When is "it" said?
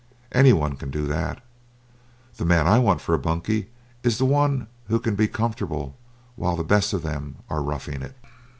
8.01-8.15